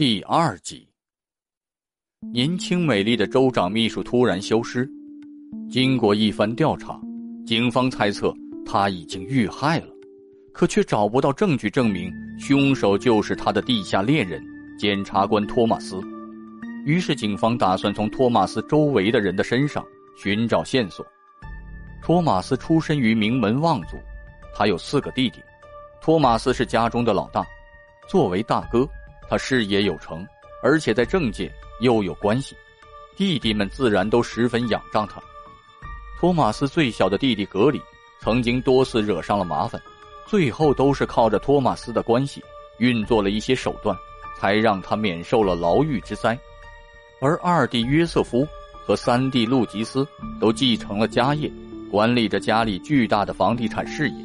[0.00, 0.88] 第二集，
[2.32, 4.88] 年轻美丽的州长秘书突然消失。
[5.70, 6.98] 经过一番调查，
[7.44, 8.32] 警方猜测
[8.64, 9.88] 他已经遇害了，
[10.54, 14.42] 可却找不到证据证明凶手就是他的地下恋人
[14.78, 16.00] 检察官托马斯。
[16.86, 19.84] 于是，警方打算从托马斯周围的人的身上
[20.16, 21.04] 寻找线索。
[22.00, 23.98] 托马斯出身于名门望族，
[24.54, 25.42] 他有四个弟弟，
[26.00, 27.46] 托马斯是家中的老大，
[28.08, 28.88] 作为大哥。
[29.30, 30.26] 他事业有成，
[30.60, 31.48] 而且在政界
[31.78, 32.56] 又有关系，
[33.16, 35.22] 弟弟们自然都十分仰仗他。
[36.18, 37.80] 托马斯最小的弟弟格里
[38.20, 39.80] 曾经多次惹上了麻烦，
[40.26, 42.42] 最后都是靠着托马斯的关系
[42.78, 43.96] 运作了一些手段，
[44.36, 46.36] 才让他免受了牢狱之灾。
[47.20, 48.44] 而二弟约瑟夫
[48.84, 50.04] 和三弟路吉斯
[50.40, 51.48] 都继承了家业，
[51.88, 54.16] 管理着家里巨大的房地产事业。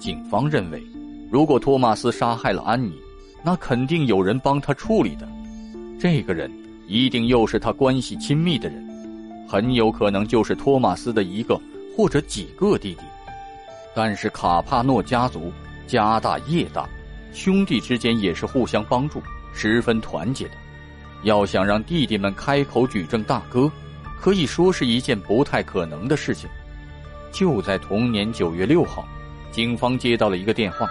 [0.00, 0.82] 警方认为，
[1.30, 3.01] 如果托马斯杀害了安妮。
[3.44, 5.28] 那肯定有人帮他处理的，
[5.98, 6.50] 这个人
[6.86, 8.86] 一定又是他关系亲密的人，
[9.48, 11.60] 很有可能就是托马斯的一个
[11.96, 13.00] 或者几个弟弟。
[13.94, 15.52] 但是卡帕诺家族
[15.86, 16.88] 家大业大，
[17.32, 19.20] 兄弟之间也是互相帮助，
[19.52, 20.52] 十分团结的。
[21.24, 23.70] 要想让弟弟们开口举证大哥，
[24.20, 26.48] 可以说是一件不太可能的事情。
[27.32, 29.06] 就在同年九月六号，
[29.50, 30.88] 警方接到了一个电话，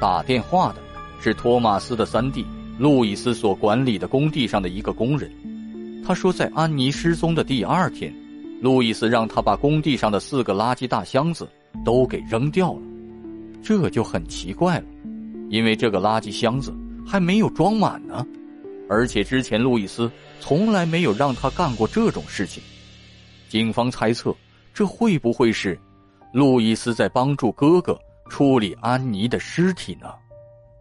[0.00, 0.91] 打电话的。
[1.22, 2.44] 是托马斯的三弟
[2.78, 5.30] 路易斯所管理的工地上的一个工人。
[6.04, 8.12] 他说，在安妮失踪的第二天，
[8.60, 11.48] 路易斯让他把工地上的四个垃圾大箱子
[11.84, 12.80] 都给扔掉了。
[13.62, 14.84] 这就很奇怪了，
[15.48, 16.74] 因为这个垃圾箱子
[17.06, 18.26] 还没有装满呢，
[18.88, 22.60] 而且之前路易斯从来没有让他干过这种事情。
[23.48, 24.34] 警方猜测，
[24.74, 25.78] 这会不会是
[26.32, 27.96] 路易斯在帮助哥哥
[28.28, 30.08] 处理安妮的尸体呢？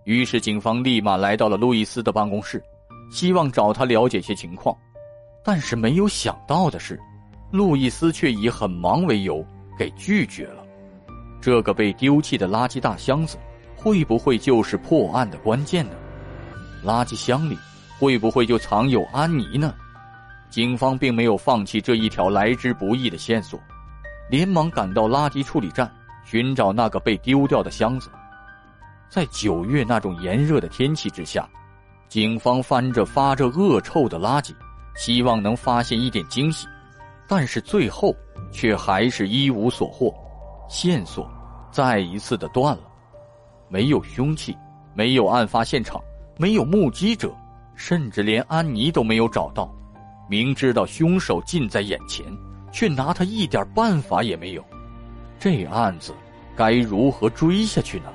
[0.04, 2.64] 于是，警方立马来到了路易斯的办公室，
[3.12, 4.76] 希望找他了解些情况。
[5.44, 7.00] 但是没有想到的是，
[7.52, 9.46] 路易斯却以很忙为由
[9.78, 10.64] 给拒绝了。
[11.40, 13.38] 这个被丢弃的垃圾大箱子，
[13.76, 15.92] 会不会就是破案的关键呢？
[16.84, 17.58] 垃圾箱里
[18.00, 19.74] 会不会就藏有安妮呢？
[20.50, 23.60] 警方并没有放弃这一条来之不易的线索，
[24.30, 25.92] 连忙赶到垃圾处理站
[26.26, 28.10] 寻找那个被丢掉的箱子。
[29.12, 31.46] 在九月那种炎热的天气之下，
[32.08, 34.56] 警方翻着发着恶臭的垃圾，
[34.96, 36.66] 希望能发现一点惊喜，
[37.28, 38.16] 但是最后
[38.54, 40.16] 却还是一无所获，
[40.70, 41.30] 线索
[41.72, 42.84] 再一次的断了。
[43.68, 44.58] 没有凶器，
[44.94, 46.02] 没有案发现场，
[46.38, 47.36] 没有目击者，
[47.76, 49.70] 甚至连安妮都没有找到。
[50.30, 52.26] 明知道凶手近在眼前，
[52.72, 54.64] 却拿他一点办法也没有，
[55.38, 56.14] 这案子
[56.56, 58.06] 该如何追下去呢？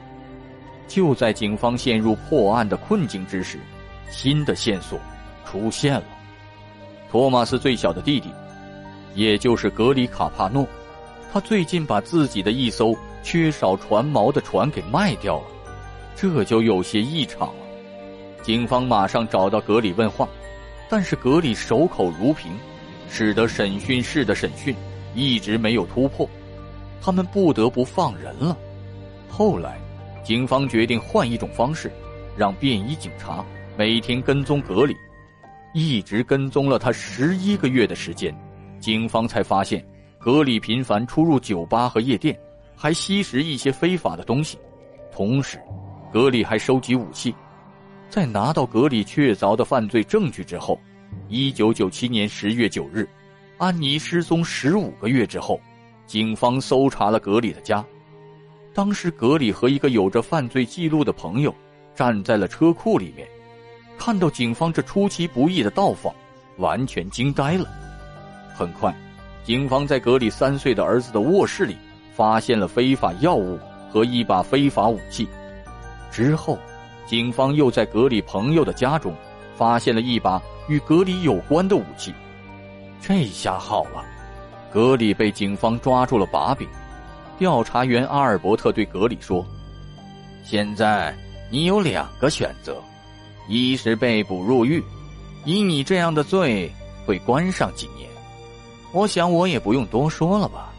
[0.88, 3.58] 就在警方陷入破案的困境之时，
[4.10, 4.98] 新的线索
[5.44, 6.04] 出现了。
[7.10, 8.30] 托马斯最小的弟弟，
[9.14, 10.66] 也就是格里卡帕诺，
[11.32, 15.46] 他最近把自己的一艘缺少船锚的船给卖掉了，
[16.14, 17.54] 这就有些异常了。
[18.42, 20.28] 警方马上找到格里问话，
[20.88, 22.52] 但是格里守口如瓶，
[23.08, 24.74] 使得审讯室的审讯
[25.14, 26.28] 一直没有突破，
[27.00, 28.56] 他们不得不放人了。
[29.28, 29.80] 后来。
[30.26, 31.88] 警方决定换一种方式，
[32.36, 33.44] 让便衣警察
[33.78, 34.92] 每天跟踪格里，
[35.72, 38.36] 一直跟踪了他十一个月的时间，
[38.80, 39.86] 警方才发现
[40.18, 42.36] 格里频繁出入酒吧和夜店，
[42.74, 44.58] 还吸食一些非法的东西，
[45.12, 45.60] 同时，
[46.12, 47.32] 格里还收集武器。
[48.10, 50.76] 在拿到格里确凿的犯罪证据之后，
[51.28, 53.08] 一九九七年十月九日，
[53.58, 55.60] 安妮失踪十五个月之后，
[56.04, 57.84] 警方搜查了格里的家。
[58.76, 61.54] 当时，格里和一个有着犯罪记录的朋友
[61.94, 63.26] 站在了车库里面，
[63.96, 66.14] 看到警方这出其不意的到访，
[66.58, 67.66] 完全惊呆了。
[68.54, 68.94] 很快，
[69.42, 71.74] 警方在格里三岁的儿子的卧室里
[72.14, 73.58] 发现了非法药物
[73.90, 75.26] 和一把非法武器。
[76.10, 76.58] 之后，
[77.06, 79.16] 警方又在格里朋友的家中
[79.56, 80.38] 发现了一把
[80.68, 82.12] 与格里有关的武器。
[83.00, 84.04] 这下好了，
[84.70, 86.68] 格里被警方抓住了把柄。
[87.38, 89.46] 调查员阿尔伯特对格里说
[90.42, 91.14] ：“现在
[91.50, 92.82] 你有两个选择，
[93.46, 94.82] 一是被捕入狱，
[95.44, 96.72] 以你这样的罪
[97.04, 98.08] 会关上几年，
[98.92, 100.72] 我想我也不用多说了吧；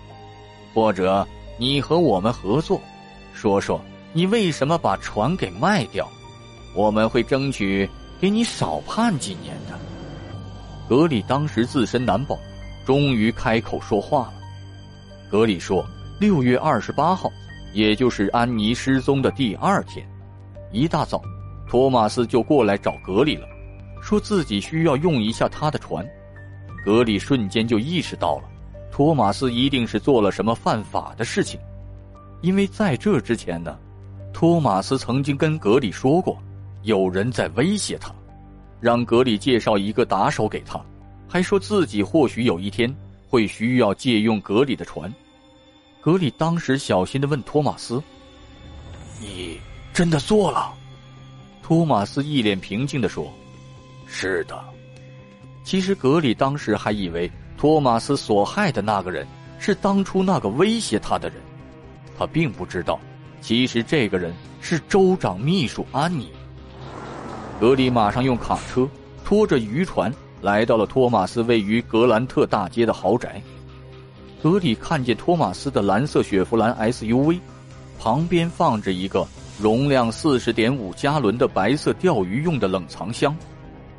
[0.74, 1.27] 或者
[1.57, 2.81] 你和我们合作，
[3.33, 3.80] 说说
[4.12, 6.09] 你为什么把船给卖掉，
[6.74, 7.88] 我们会争取
[8.19, 9.77] 给你少判几年的。”
[10.89, 12.36] 格里当时自身难保，
[12.83, 14.33] 终于开口说话了。
[15.30, 15.86] 格里说。
[16.19, 17.31] 六月二十八号，
[17.73, 20.03] 也就是安妮失踪的第二天，
[20.71, 21.21] 一大早，
[21.69, 23.47] 托马斯就过来找格里了。
[24.01, 26.03] 说自己需要用一下他的船。
[26.83, 28.49] 格里瞬间就意识到了，
[28.91, 31.59] 托马斯一定是做了什么犯法的事情，
[32.41, 33.77] 因为在这之前呢，
[34.33, 36.35] 托马斯曾经跟格里说过，
[36.81, 38.11] 有人在威胁他，
[38.79, 40.83] 让格里介绍一个打手给他，
[41.27, 42.91] 还说自己或许有一天
[43.29, 45.13] 会需要借用格里的船。
[46.01, 48.01] 格里当时小心的问托马斯
[49.19, 49.59] ：“你
[49.94, 50.73] 真的做了？”
[51.61, 53.31] 托马斯一脸平静的说
[54.07, 54.57] ：“是的。”
[55.65, 59.27] 其实格里当时还以为托马斯所害的那个人
[59.59, 61.38] 是当初那个威胁他的人，
[62.17, 62.97] 他并不知道，
[63.41, 66.31] 其实这个人是州长秘书安妮。
[67.59, 68.88] 格里马上用卡车
[69.25, 73.41] 拖着渔船来到了托马斯位于格兰特大街的豪宅。
[74.41, 77.39] 格里看见托马斯的蓝色雪佛兰 SUV，
[77.99, 79.27] 旁边放着一个
[79.59, 83.35] 容量四十点五加仑的白色钓鱼用的冷藏箱，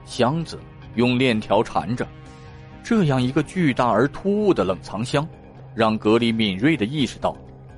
[0.04, 0.58] 箱子。
[0.94, 2.04] 用链条缠着，
[2.82, 5.24] 这样一个巨大而突兀的冷藏箱，
[5.72, 7.36] 让格里敏锐的意识到，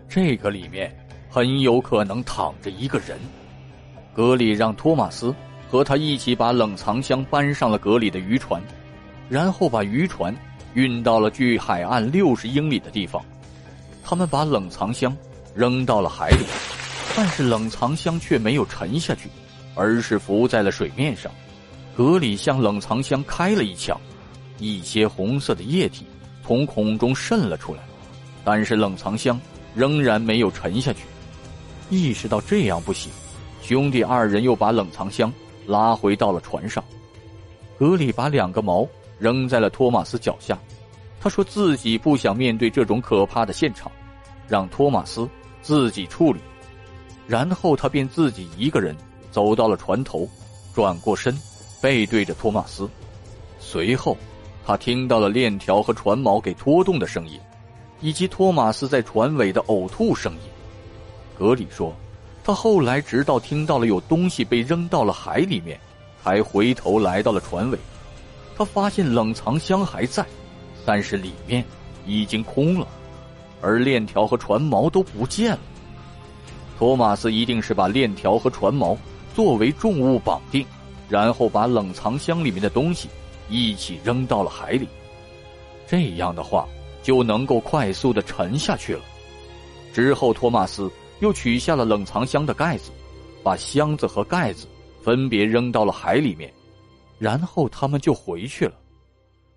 [0.08, 0.96] 这个里面
[1.28, 3.18] 很有可能躺着一个人。
[4.14, 5.34] 格里让托马斯
[5.68, 8.62] 和他一起把冷藏箱搬上了格里的渔船，
[9.28, 10.34] 然后把渔船
[10.74, 13.24] 运到了距海岸六十英里的地方。
[14.02, 15.16] 他们把冷藏箱
[15.54, 16.44] 扔到了海里，
[17.16, 19.28] 但是冷藏箱却没有沉下去，
[19.74, 21.30] 而是浮在了水面上。
[21.96, 24.00] 格里向冷藏箱开了一枪，
[24.58, 26.06] 一些红色的液体
[26.46, 27.80] 从孔中渗了出来，
[28.44, 29.38] 但是冷藏箱
[29.74, 31.00] 仍然没有沉下去。
[31.90, 33.12] 意识到这样不行，
[33.62, 35.32] 兄弟二人又把冷藏箱
[35.66, 36.82] 拉回到了船上。
[37.78, 38.88] 格里把两个锚
[39.20, 40.58] 扔在了托马斯脚下，
[41.20, 43.92] 他说自己不想面对这种可怕的现场，
[44.48, 45.28] 让托马斯
[45.62, 46.40] 自己处理。
[47.28, 48.96] 然后他便自己一个人
[49.30, 50.28] 走到了船头，
[50.74, 51.32] 转过身。
[51.82, 52.86] 背对着托马斯，
[53.58, 54.14] 随后，
[54.66, 57.40] 他听到了链条和船锚给拖动的声音，
[58.02, 60.40] 以及托马斯在船尾的呕吐声音。
[61.38, 61.96] 格里说，
[62.44, 65.80] 他后来直到听到了有东西被扔到了海里面，
[66.22, 67.78] 才回头来到了船尾。
[68.60, 70.22] 他发现冷藏箱还在，
[70.84, 71.64] 但是里面
[72.04, 72.86] 已经空了，
[73.62, 75.60] 而链条和船锚都不见了。
[76.78, 78.94] 托马斯一定是把链条和船锚
[79.34, 80.66] 作为重物绑定。
[81.08, 83.08] 然后把冷藏箱里面的东西
[83.48, 84.86] 一起扔到了海里，
[85.88, 86.68] 这样的话
[87.02, 89.00] 就能够快速的沉下去了。
[89.92, 90.88] 之后，托马斯
[91.20, 92.90] 又取下了冷藏箱的盖子，
[93.42, 94.68] 把箱子和盖子
[95.02, 96.52] 分别扔到了海里面，
[97.20, 98.72] 然后他们就回去了。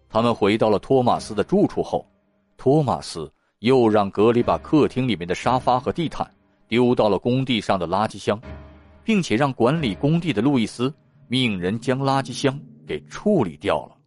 [0.10, 2.06] 他们回到了托马斯的住处后，
[2.58, 6.30] 托马斯又让格里把客厅里面的沙发和地毯
[6.68, 8.40] 丢到了工地上的垃圾箱，
[9.04, 10.94] 并且让管理工地的路易斯。
[11.30, 13.98] 命人将垃圾箱给处理掉了。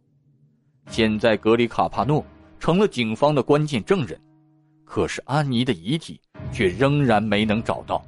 [0.87, 2.23] 现在格里卡帕诺
[2.59, 4.17] 成了警方的关键证人，
[4.85, 6.21] 可是安妮的遗体
[6.53, 8.01] 却仍然没能找到。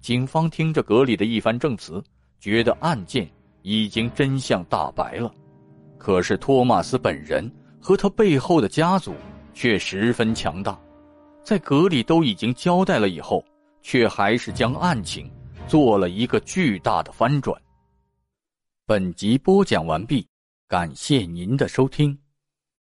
[0.00, 2.02] 警方听着格里的一番证词，
[2.38, 3.28] 觉得案件
[3.64, 5.34] 已经真相大白了。
[5.98, 7.50] 可是托马斯本人
[7.80, 9.14] 和他背后的家族
[9.54, 10.78] 却十分强大，
[11.42, 13.42] 在格里都已经交代了以后，
[13.80, 15.30] 却还是将案情
[15.66, 17.58] 做了一个巨大的翻转。
[18.86, 20.26] 本集播讲完毕，
[20.68, 22.16] 感谢您的收听。